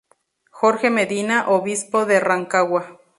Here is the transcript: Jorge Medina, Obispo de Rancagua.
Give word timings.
Jorge 0.49 0.89
Medina, 0.89 1.47
Obispo 1.49 2.07
de 2.07 2.19
Rancagua. 2.19 2.99